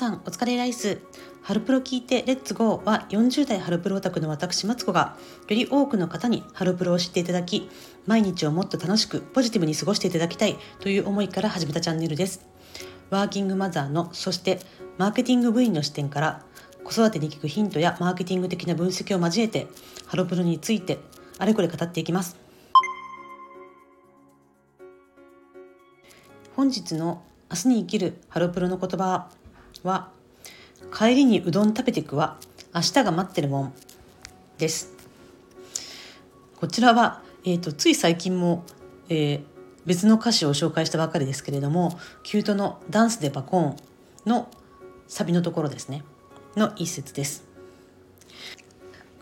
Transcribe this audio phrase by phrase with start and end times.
[0.00, 0.98] さんお疲れライス。
[1.42, 7.68] ハルプロ聞いてレッツゴーは40代ハルプロオタクの私マツコがより多くの方にハルプロを知っていただき
[8.06, 12.46] 毎日をもっと楽しくポジティブに過ごしていただきたいという思いから始めたチャンネルです。
[13.10, 14.60] ワーキングマザーのそして
[14.96, 16.46] マーケティング部員の視点から
[16.82, 19.66] 子育てに聞くヒントやマーケティング的な分析を交えて
[20.06, 20.98] ハロプロについて
[21.36, 22.38] あれこれ語っていきます。
[26.56, 29.28] 本日の明日に生きるハロプロの言葉
[29.82, 30.10] は
[30.96, 32.36] 帰りにうどん食べていくわ
[32.74, 33.72] 明日が待ってるもん
[34.58, 34.92] です。
[36.56, 38.64] こちらは、えーと、つい最近も、
[39.08, 39.40] えー、
[39.86, 43.76] 別の歌詞を紹介したばかりですけれどもキュートの「ダンスでバコーン」
[44.28, 44.48] の
[45.08, 46.04] サビのところですね。
[46.56, 47.44] の一節です。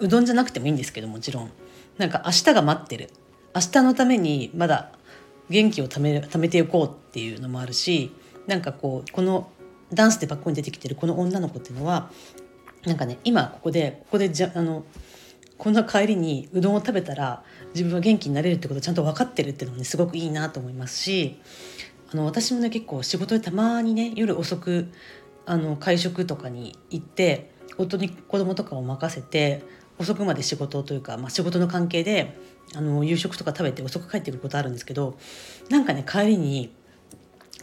[0.01, 1.51] うどんじゃなくてもいいんですけどもちろん。
[1.97, 3.11] なんか明日が待ってる。
[3.55, 4.93] 明日のためにまだ
[5.51, 8.13] 元気をため貯めていこうっていうのもあるし
[8.47, 9.51] なんかこうこの
[9.93, 12.11] ダンスでバックに出てきてるこの女の子っていうのは
[12.85, 14.85] なんかね今ここでここでじゃあの
[15.57, 17.43] こんな帰りにうどんを食べたら
[17.75, 21.41] 自分は元気になれるってことをちゃんと分かってるっていうのもねすごくいいなと思いますし
[22.13, 24.93] あの私もね結構仕事でたまにね夜遅く
[25.47, 29.63] あの会食とかに行って夫に子供とかを任せて
[29.99, 32.39] 遅くまで仕事というか、まあ、仕事の関係で
[32.75, 35.19] あの夕食とか食べて遅く帰ってくることあるんですけど
[35.71, 36.73] なんかね帰りに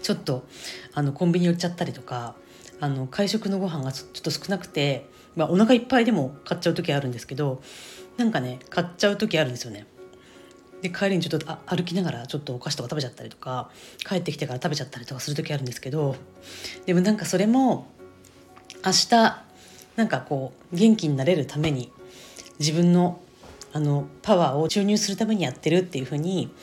[0.05, 0.45] ちょっと
[0.93, 2.35] あのコンビニ寄っちゃったりとか
[2.79, 7.63] あの会食のご飯がちょっと少なくて、まあ、お腹いっぱいでも買っちゃう時あるんですけど
[8.15, 9.87] なんかね買っちゃう時あるんですよね。
[10.83, 13.71] で帰りにちょっとあ歩きながらちょっとお菓子とか食べちゃったりとか
[14.07, 16.15] 帰ってきてから食べちゃったりとかする時あるんですけど
[16.85, 17.87] でもなんかそれも
[18.85, 19.09] 明日
[19.95, 21.91] なんかこう元気になれるために
[22.59, 23.19] 自分の
[23.73, 26.53] あのパワーを注入するためにやってるっていうふうに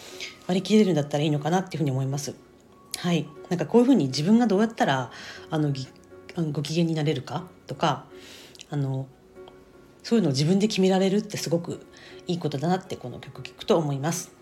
[0.46, 2.51] 割り切れるんだったらいいのかなっていうふうに思います。
[2.98, 5.10] はい、なんかこういうふうに自分がどうやったら
[5.50, 5.72] あの
[6.52, 7.44] ご機嫌になれるか？
[7.66, 8.06] とか
[8.70, 9.06] あの
[10.02, 11.84] そういうのを自分で決められるってすごく
[12.26, 14.32] いいことだなってこの曲聴くと思います。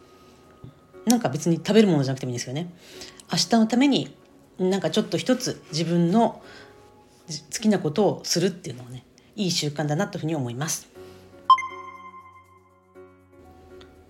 [1.06, 2.72] なんか別に食べるものじゃなくてもいいんですよね。
[3.32, 4.14] 明日のために
[4.58, 6.42] なんかちょっと一つ自分の
[7.28, 9.04] 好きなことをするっていうのはね
[9.36, 10.88] いい習慣だなというふうに思います。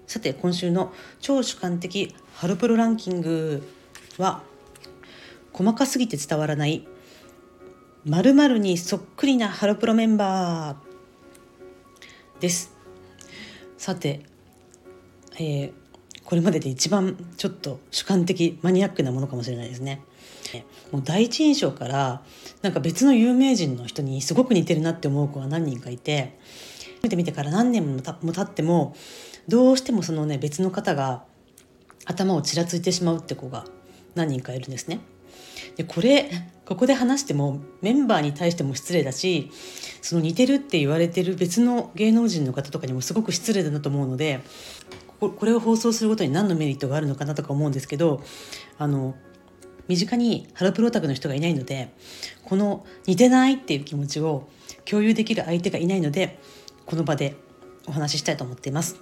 [0.06, 3.62] さて今週の超主観的ハロプロランキング
[4.20, 4.42] は
[5.53, 6.86] 細かすぎて伝わらない
[8.04, 12.75] 〇〇にそっくりなハロプロメンバーです。
[13.76, 14.22] さて、
[15.34, 15.72] えー、
[16.25, 20.03] これまでで一番ちょっと主観的マニアックなものかもしれないですね。
[20.91, 22.22] もう第一印象から
[22.62, 26.38] なんか別の有名人の人にすごく似てるなって思う子は何人かいて
[27.03, 28.97] 見てみてから何年もたも経っても
[29.47, 31.25] どうしてもそのね別の方が
[32.06, 33.64] 頭をちらついてしまうって子が
[34.15, 35.00] 何人かいるんですね。
[35.76, 36.31] でこれ
[36.65, 39.50] ここで話してもメンバーに対しても失礼だし
[40.03, 44.41] その似てるって言われてる別の芸能人の方とかにもすごく失礼だなと思うので
[45.19, 48.22] これを放送することに何のメリットがあるのかなとか思うんですけど
[48.78, 49.16] あの
[49.88, 51.92] 身近にハロプロタクの人がいないので
[52.44, 54.48] この似てないっていう気持ちを
[54.84, 56.38] 共有できる相手がいないので
[56.87, 57.37] この場で
[57.88, 58.97] お話ししたいと思っています。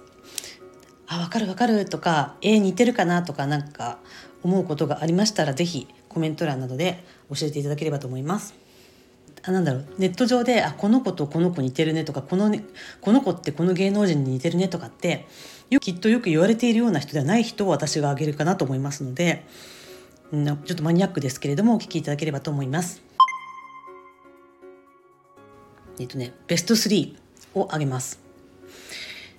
[1.07, 3.97] あ分かる分かるとかえー、似てるかなとかなんか
[4.43, 8.53] 思うことがありましたら是非コメント欄などで教えていただければと思います。
[9.41, 12.65] あなんだろうネット上であこの子とこの子似てるねとかこの,、ね、
[12.99, 15.27] この子ってこの芸能人に似てるねとかって
[15.69, 19.45] よきっとよく言われているような人ではない人を私が挙げるかなと思いますので
[20.31, 23.01] ちょっとマニアックですけれどもお聞きいただければと思います。
[25.99, 27.15] えっとねベスト3
[27.55, 28.19] を挙げます。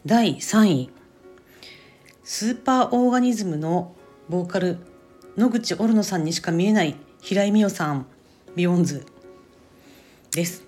[0.05, 0.91] 第3位
[2.25, 3.95] スーパーオーガニズムの
[4.31, 4.79] ボーカル
[5.37, 8.07] 野口オルノさんにしか見えない平井美桜さん
[8.55, 9.05] ビヨンズ
[10.31, 10.63] です。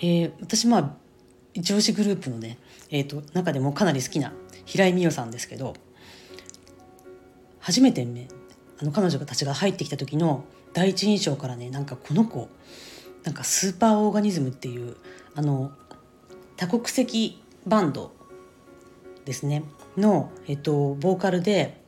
[0.00, 0.94] えー、私まあ
[1.54, 2.58] 一押しグループのね、
[2.90, 4.32] えーと、中でもかなり好きな
[4.64, 5.74] 平井美桜さんですけど
[7.60, 8.26] 初めてね
[8.82, 12.48] あの彼女たちが入ってきた時の第一印象からねなんかこの子
[13.22, 14.96] なんかスーパーオーガニズムっていう
[15.36, 15.70] あの
[16.56, 18.10] 多国籍バンド
[19.24, 19.62] ですね
[19.96, 21.79] の、えっと、ボーカルで、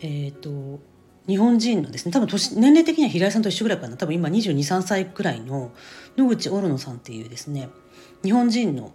[0.00, 0.80] えっと、
[1.26, 5.70] 日本人のですね多分年年齢的には平井さんと一緒ぐらいかな多分今2 2 3歳くらいの
[6.16, 7.68] 野口オルノさんっていうですね
[8.22, 8.92] 日本人の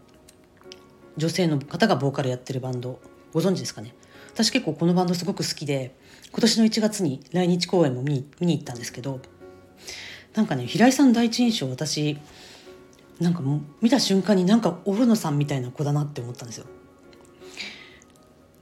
[1.17, 2.99] 女性の方がボーカルやってるバンド
[3.33, 3.93] ご存知ですかね？
[4.33, 5.95] 私結構このバンドすごく好きで
[6.31, 9.21] 今年の1月に来日公演も見に見に行ったんですけど
[10.33, 12.17] なんかね平井さん第一印象私
[13.19, 16.65] なんかもう見た瞬間になんかオルノさんみたいな子だなって思ったんですよ。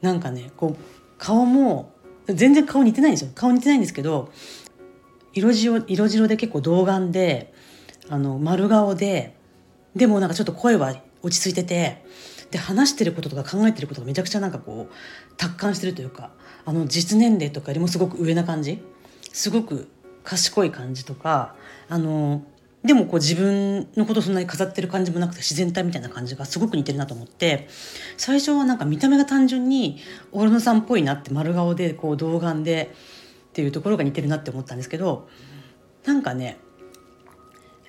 [0.02, 0.84] なんかねこう
[1.18, 1.92] 顔も
[2.28, 4.32] 全然顔似てないんですよ顔似てないんですけど
[5.34, 7.54] 色白色白で結構童顔で
[8.10, 9.36] あの丸顔で
[9.96, 12.04] でもなんかちょっと声は落ち着いてて
[12.52, 16.32] で話してることとか考えてることがめちゃくちゃなんかこう達観してるというか
[16.66, 18.82] あの実年齢とかよりもすごく上な感じ。
[19.34, 19.90] すごく
[20.24, 21.56] 賢い感じとか
[21.90, 22.44] あの
[22.84, 27.68] でもこう自分のことそんなに飾ってる感じもなくて自然体みたいな感じがすごく似てるなと思って
[28.18, 30.00] 最初はなんか見た目が単純に
[30.34, 32.94] オルノさんっぽいなって丸顔でこう童顔で
[33.52, 35.30] っていうところが似てるなって思ったんですけど
[36.06, 36.58] なんかね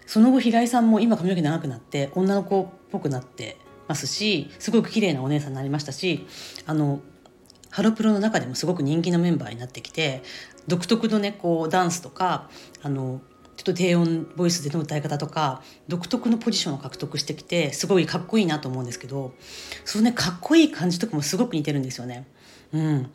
[0.07, 3.57] その後平井さんも今髪の毛長くなって女の子っぽくなって
[3.89, 6.27] ますしすごく綺麗なお姉さんになりましたし
[6.67, 7.01] あの
[7.71, 10.23] ハロプロの中でもすごく人気のメンバーになってきて
[10.69, 12.49] 独特のねこうダンスとか
[12.83, 13.21] あの
[13.57, 19.33] ちょっと低音ボイスでの歌い方とか独特のポジションを獲得してきてすごいかっこいいなと思うんですけど
[19.85, 22.27] そのねかっこいい感じとかもすごく似てるんですよね。
[22.73, 23.11] うん、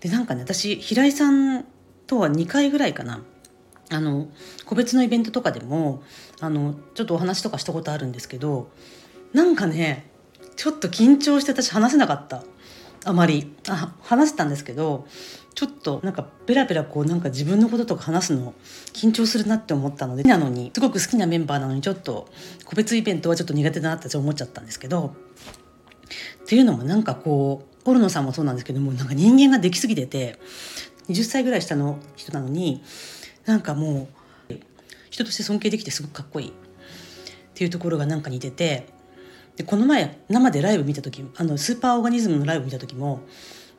[0.00, 1.64] でなんかね私平井さん
[2.06, 3.22] とは2回ぐらいかな。
[3.88, 4.28] あの
[4.64, 6.02] 個別のイベントとかでも
[6.40, 8.68] あのちょっとお話とかしたことあるんですけど
[9.32, 10.10] なんかね
[10.56, 12.42] ちょっと緊張して私話せなかった。
[13.04, 13.54] あまり。
[13.68, 15.06] あ話せたんですけど
[15.56, 18.54] ちょっとなんかベラベラこうなんか自分のこととか話すの
[18.92, 22.28] 緊張するなって思ったのでなのにすごく好きなメンバーなのにちょっと
[22.66, 25.16] 個別イベントはちょっと苦手だなって思っちゃったんですけど
[26.44, 30.38] っていうのもなんかこうポルノさんもそうなんですけどもなんか人間ができすぎてて
[31.08, 32.82] 20歳ぐらい下の人なのに
[33.46, 34.08] なんかも
[34.50, 34.54] う
[35.08, 36.48] 人として尊敬できてすごくかっこいい。
[36.48, 36.52] っ
[37.54, 38.86] ていうところがなんか似てて
[39.56, 43.22] でこの前生でライブ見た時あのスーパーオーガニズムのライブ見た時も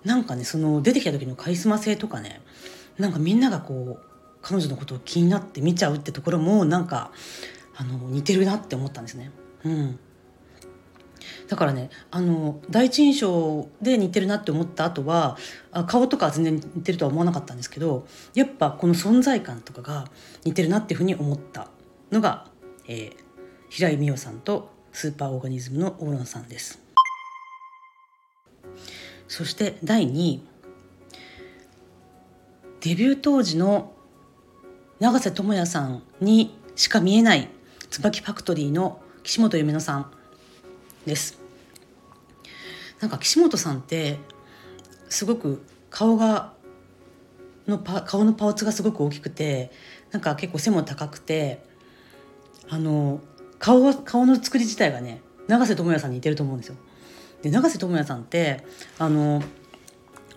[0.04, 2.42] なんかねその出てきた時のカリスマ性とかね
[2.98, 4.08] なんかみんながこう
[4.42, 7.12] 彼女のことを気になって見ちゃうってところもなんか
[7.76, 9.32] あの似てるなって思ったんですね。
[9.64, 10.00] うん
[11.48, 15.38] だからねあの第一印象で似てるなって思った後は
[15.72, 20.06] あ顔とかは全然似てるとは思わなかったんですけどやっぱこの存在感とかが
[20.44, 21.70] 似てるなっていうふうに思った
[22.12, 22.48] のが、
[22.88, 23.16] えー、
[23.70, 26.87] 平井美桜さんとスーパーオーガニズムのオーロンさんです。
[29.28, 30.42] そして第2位
[32.82, 33.94] デビュー当時の
[35.00, 37.50] 永瀬智也さんにしか見えない
[37.90, 40.12] 椿ファクトリーの岸本夢乃さん
[41.06, 41.40] です
[43.00, 44.20] なんか岸本さんって
[45.10, 46.54] すごく顔が
[47.68, 49.72] のパ顔のパーツがすごく大きくて
[50.12, 51.64] なんか結構背も高くて
[52.70, 53.20] あの
[53.60, 56.76] 顔は顔の作り自体がね永瀬智也さんに似てると思うんですよ。
[57.50, 58.64] で永瀬智也さんって
[59.00, 59.42] あの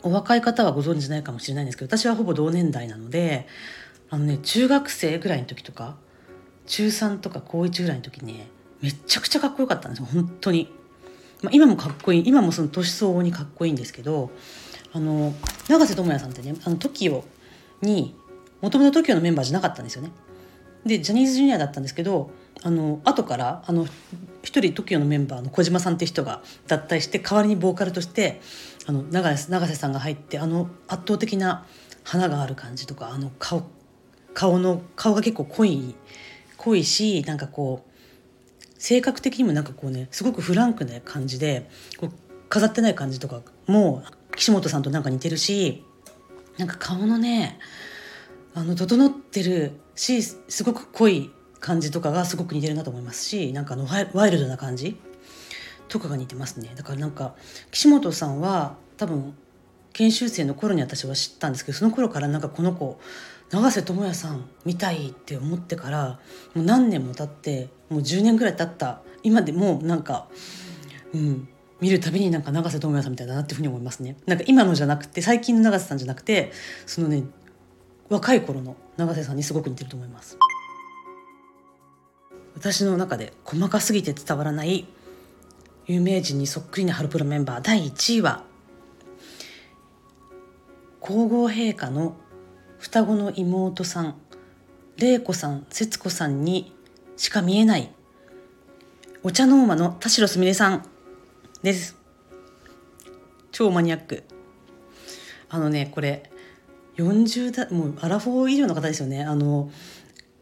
[0.02, 3.46] お若い方はご存じないかもしれないんですけど私はほぼ同年代なので
[4.08, 5.96] あのね中学生ぐらいの時とか
[6.66, 8.48] 中3とか高1ぐらいの時ね
[8.80, 10.72] めちゃくちゃかっこよかったんですよ本当に。
[11.42, 14.30] まあ、今もかっこいい今もその年相応にかっこいいんですけど
[14.92, 15.32] あの
[15.68, 17.22] 永瀬智也さんってねあの TOKIO
[17.80, 18.14] に
[18.60, 20.10] もともと TOKIO のメンバーじゃなかったんですよね。
[20.84, 22.30] でジャニーズジュニアだったんですけど
[22.62, 23.86] あの後からあの
[24.42, 28.40] 一人 TOKIO のメンバーの小島さんって人が脱退して代わりにボーカルとして
[28.86, 31.66] あの永瀬永瀬さんが入ってあの圧倒的な
[32.04, 33.62] 花がある感じとかあの顔
[34.34, 35.94] 顔の顔が結構濃い
[36.56, 41.68] 濃いしなんかこう性格的にもなんかこうねすごくフランクな感じで
[41.98, 42.12] こう
[42.48, 44.02] 飾ってない感じとかも
[44.36, 45.84] 岸本さんとなんか似てるし
[46.58, 47.58] なんか顔のね
[48.54, 51.30] あの整ってるしすごく濃い
[51.60, 54.98] 感じとかがすごく似てるなと思いますしなんかあのワイルドな感じ
[55.88, 57.34] とかが似てますねだからなんか
[57.70, 59.34] 岸本さんは多分
[59.92, 62.98] 研修生の頃に私は知ったんですけどその頃からなんかこの子
[63.50, 66.20] 永瀬智也さんみたいって思ってから
[66.54, 70.28] もう何年も経ってもう10年ぐらい経った今でもなんか、
[71.12, 71.48] うん、
[71.80, 74.16] 見るたびになんか永瀬智也さんみたいだなっていうふうに思いますね。
[74.26, 76.52] なんか今のじゃなくて最近の永瀬さんじゃなくて
[76.86, 77.24] そのね
[78.10, 80.36] 若い頃の永瀬さんにすごく似てると思います。
[82.54, 84.86] 私の中で細かすぎて伝わらない
[85.86, 88.44] 有名人にそっくりなハロプロメンバー第1位は
[91.00, 92.16] 皇后陛下の
[92.78, 94.14] 双子の妹さん
[94.98, 96.76] 玲子さん節子さんに
[97.16, 97.90] しか見えない
[99.22, 100.86] お茶の間の田代すみれさん
[101.62, 101.96] です
[103.52, 104.24] 超マニアック
[105.48, 106.30] あのねこれ
[106.96, 109.70] 40代もうアラフォー以上の方ですよねあの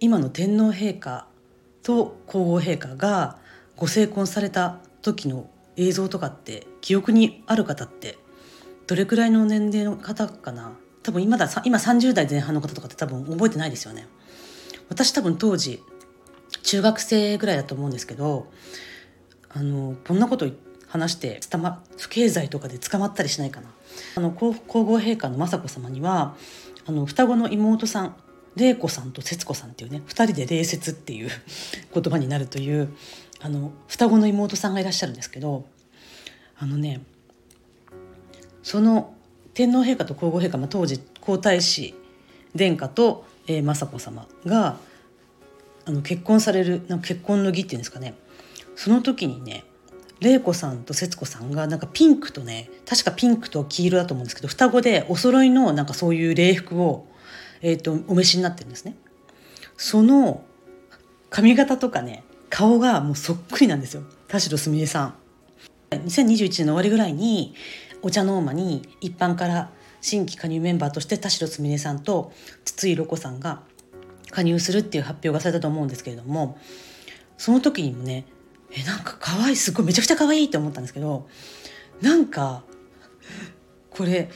[0.01, 1.27] 今の天皇陛下
[1.83, 3.39] と皇后陛下が
[3.77, 8.19] ご成婚された時の映像とかって記憶にある方って
[8.87, 10.73] どれくらいの年齢の方かな？
[11.03, 14.09] 多分今だ今30代前半の方とかって多分覚えてないですよね。
[14.89, 15.83] 私多分当時
[16.63, 18.51] 中学生ぐらいだと思うんですけど
[19.51, 23.69] あのこんなこと言って話して捕ま不経済とかで捕まったりしないかな。
[24.17, 26.37] あの皇后陛下の雅子さまには
[26.87, 28.17] あの双子の妹さん
[28.57, 31.31] 玲子さんと節子さんっていうね2人で礼節っていう
[31.95, 32.89] 言葉になるという
[33.41, 35.67] あの双子の妹さんがいらっしゃるんですけど
[36.59, 37.01] あのね
[38.63, 39.15] その
[39.55, 41.95] 天皇陛下と皇后陛下、まあ、当時皇太子
[42.55, 44.79] 殿下と、えー、雅子さまが
[45.85, 48.15] あの結婚されるなんか結婚の儀っていうんですかね
[48.77, 49.65] その時にね
[50.21, 57.07] 玲子さんと節子さんがなんかピンクとね確かピンクと黄色だと思うんですけど双子でお揃いのなんかそういう礼服を、
[57.63, 58.97] えーと、お召しになってるんですね。
[59.77, 60.43] その
[61.31, 65.15] 髪型とかね顔がもうそっくりなんですよ田代すみれさん。
[65.91, 67.55] 2021年の終わりぐらいに
[68.03, 69.71] お茶の間に一般から
[70.01, 72.33] 新規加入メンバーとして田代すみれさんと
[72.65, 73.63] 筒井ロコさんが
[74.31, 76.59] 加入するっていう発表がされたと思うんですけれども
[77.37, 78.25] その時にもね
[78.71, 81.29] えなんか可愛いすごいめちゃくちゃ可愛いって思ったんですけど
[82.01, 82.63] なんか
[83.91, 84.31] これ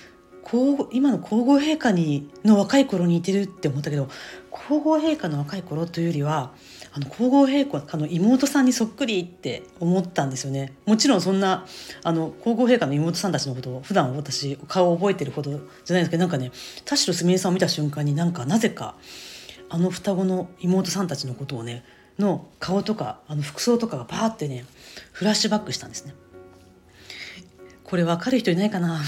[0.90, 4.08] 今の皇后陛下にの若い頃に似てるって思ったけど
[4.50, 6.52] 皇后陛下の若い頃というよりは
[6.92, 10.74] あの皇后陛下の妹さんにそっくりって思ったんですよね。
[10.84, 11.64] もちろんそんな
[12.02, 15.58] あの皇后陛下の妹さんたちのことを普段私顔を覚えてるほどじゃ
[15.94, 16.50] ないですけどなんかね
[16.84, 18.96] 田代すみれさんを見た瞬間になんかなぜか
[19.70, 21.82] あの双子の妹さんたちのことをね
[22.18, 24.64] の顔とかあの服装とかがバーってね
[25.12, 26.14] フラッシュバックしたんですね。
[27.84, 29.00] これ分かる人いないかな？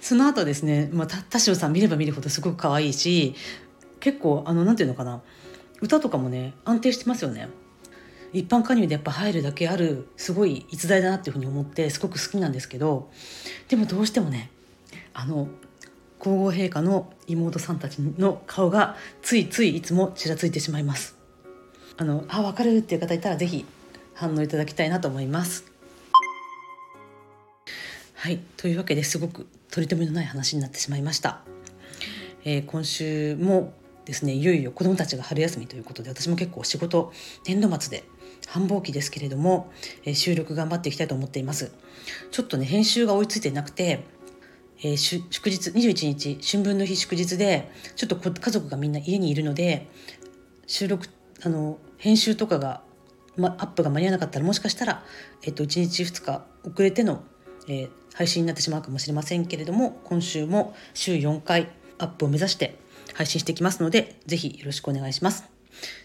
[0.00, 3.34] その後ですね、まあ、田代さん見れば見るほどすごく可愛いし
[4.00, 5.20] 結構あのなんていうのかな？
[5.80, 7.48] 歌とかもね安定してますよね。
[8.32, 13.10] 一般加入でやっぱ入るだけあるすごい逸材だなっていうふうに思ってすごく好きなんですけど
[13.68, 14.50] でもどうしてもね
[15.14, 15.48] あの
[16.18, 21.17] 皇后陛下の妹さんたちの顔がついついいつもちらついてしまいます。
[21.98, 23.66] あのあ分かるっていう方いたら是非
[24.14, 25.64] 反応いただきたいなと思います。
[28.14, 28.40] はい。
[28.56, 31.40] というわけですごく取り留めのない話になってしまいました、
[32.44, 33.74] えー、今週も
[34.04, 37.12] ですねいよいよ子どもたちが春休みということで私も結構仕事
[37.46, 38.04] 年度末で
[38.48, 39.70] 繁忙期ですけれども、
[40.04, 41.70] えー、収録頑張っていきたいと思っています。
[42.30, 44.04] ちょっとね編集が追いついていなくて
[44.80, 49.88] えー、祝日21日春分の日祝日でちょっと家族がみんな家にいるので
[50.68, 51.08] 収録
[51.42, 52.82] あの編集とかが、
[53.36, 55.04] ま、アップが間に合わなかったらもしかしたら、
[55.42, 57.22] えっと、1日2日遅れての、
[57.68, 62.78] えー、配信になってしまうかもしれませんけれども今週も週4回アップを目指して
[63.14, 65.44] 配信していきますので是非よろしくお願いします。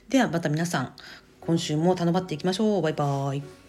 [0.09, 0.93] ではまた皆さん
[1.41, 2.81] 今週も頼まっていきましょう。
[2.81, 3.62] バイバーイ。